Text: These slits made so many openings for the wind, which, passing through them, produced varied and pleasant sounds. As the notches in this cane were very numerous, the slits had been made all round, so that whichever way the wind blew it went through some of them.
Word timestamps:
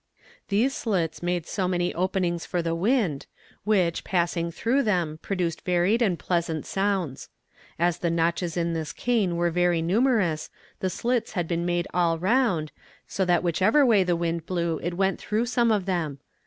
These 0.47 0.73
slits 0.75 1.21
made 1.21 1.45
so 1.45 1.67
many 1.67 1.93
openings 1.93 2.43
for 2.43 2.63
the 2.63 2.73
wind, 2.73 3.27
which, 3.65 4.03
passing 4.03 4.49
through 4.51 4.81
them, 4.81 5.19
produced 5.21 5.61
varied 5.61 6.01
and 6.01 6.17
pleasant 6.17 6.65
sounds. 6.65 7.29
As 7.77 7.99
the 7.99 8.09
notches 8.09 8.57
in 8.57 8.73
this 8.73 8.93
cane 8.93 9.35
were 9.37 9.51
very 9.51 9.79
numerous, 9.79 10.49
the 10.79 10.89
slits 10.89 11.33
had 11.33 11.47
been 11.47 11.67
made 11.67 11.85
all 11.93 12.17
round, 12.17 12.71
so 13.07 13.25
that 13.25 13.43
whichever 13.43 13.85
way 13.85 14.03
the 14.03 14.15
wind 14.15 14.47
blew 14.47 14.79
it 14.81 14.95
went 14.95 15.19
through 15.21 15.45
some 15.45 15.71
of 15.71 15.85
them. 15.85 16.17